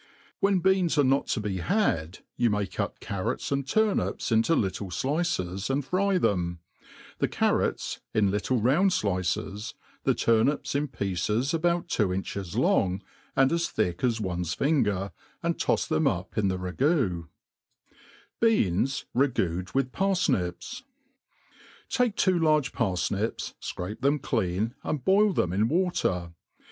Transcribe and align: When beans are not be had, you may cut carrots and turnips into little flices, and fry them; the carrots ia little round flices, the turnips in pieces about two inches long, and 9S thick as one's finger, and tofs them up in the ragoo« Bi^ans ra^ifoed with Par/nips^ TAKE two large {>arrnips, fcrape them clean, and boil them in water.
When 0.39 0.61
beans 0.61 0.97
are 0.97 1.03
not 1.03 1.37
be 1.43 1.57
had, 1.57 2.23
you 2.35 2.49
may 2.49 2.65
cut 2.65 2.99
carrots 2.99 3.51
and 3.51 3.67
turnips 3.67 4.31
into 4.31 4.55
little 4.55 4.89
flices, 4.89 5.69
and 5.69 5.85
fry 5.85 6.17
them; 6.17 6.57
the 7.19 7.27
carrots 7.27 7.99
ia 8.15 8.23
little 8.23 8.59
round 8.59 8.89
flices, 8.93 9.75
the 10.03 10.15
turnips 10.15 10.73
in 10.73 10.87
pieces 10.87 11.53
about 11.53 11.87
two 11.87 12.11
inches 12.11 12.55
long, 12.55 13.03
and 13.35 13.51
9S 13.51 13.69
thick 13.69 14.03
as 14.03 14.19
one's 14.19 14.55
finger, 14.55 15.11
and 15.43 15.59
tofs 15.59 15.87
them 15.87 16.07
up 16.07 16.35
in 16.35 16.47
the 16.47 16.57
ragoo« 16.57 17.27
Bi^ans 18.41 19.05
ra^ifoed 19.15 19.75
with 19.75 19.91
Par/nips^ 19.91 20.81
TAKE 21.89 22.15
two 22.15 22.39
large 22.39 22.71
{>arrnips, 22.73 23.53
fcrape 23.61 24.01
them 24.01 24.17
clean, 24.17 24.73
and 24.81 25.05
boil 25.05 25.31
them 25.31 25.53
in 25.53 25.67
water. 25.67 26.33